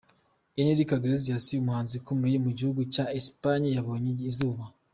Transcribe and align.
Enrique 0.59 0.93
Iglesias, 0.97 1.45
umuhanzi 1.61 1.93
ukomoka 1.97 2.37
mu 2.45 2.51
gihugu 2.57 2.81
cya 2.93 3.05
Espagne 3.19 3.69
yabonye 3.75 4.09
izuba. 4.31 4.63